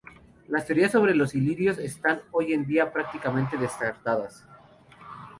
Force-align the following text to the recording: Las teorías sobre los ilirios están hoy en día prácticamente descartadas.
Las 0.47 0.65
teorías 0.65 0.91
sobre 0.93 1.13
los 1.13 1.35
ilirios 1.35 1.77
están 1.77 2.23
hoy 2.31 2.53
en 2.53 2.65
día 2.65 2.91
prácticamente 2.91 3.55
descartadas. 3.55 4.43